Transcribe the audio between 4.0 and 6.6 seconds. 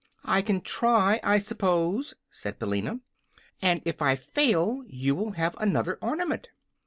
I fail, you will have another ornament."